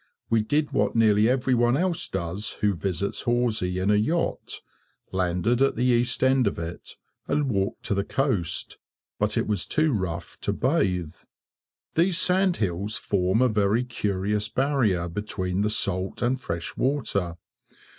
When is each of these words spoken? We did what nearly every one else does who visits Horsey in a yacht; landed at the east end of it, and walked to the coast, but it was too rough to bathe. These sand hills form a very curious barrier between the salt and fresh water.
We 0.31 0.41
did 0.41 0.71
what 0.71 0.95
nearly 0.95 1.29
every 1.29 1.53
one 1.53 1.77
else 1.77 2.07
does 2.07 2.53
who 2.61 2.73
visits 2.73 3.21
Horsey 3.21 3.77
in 3.77 3.91
a 3.91 3.95
yacht; 3.95 4.61
landed 5.11 5.61
at 5.61 5.75
the 5.75 5.83
east 5.85 6.23
end 6.23 6.47
of 6.47 6.57
it, 6.57 6.95
and 7.27 7.51
walked 7.51 7.83
to 7.83 7.93
the 7.93 8.03
coast, 8.03 8.79
but 9.19 9.37
it 9.37 9.45
was 9.45 9.67
too 9.67 9.93
rough 9.93 10.39
to 10.41 10.53
bathe. 10.53 11.13
These 11.93 12.17
sand 12.17 12.57
hills 12.57 12.97
form 12.97 13.43
a 13.43 13.47
very 13.47 13.83
curious 13.83 14.49
barrier 14.49 15.07
between 15.07 15.61
the 15.61 15.69
salt 15.69 16.23
and 16.23 16.41
fresh 16.41 16.75
water. 16.75 17.37